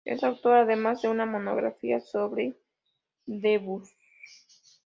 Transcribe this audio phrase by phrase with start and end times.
[0.03, 2.55] Es autor además de una monografía sobre
[3.27, 3.93] Debussy.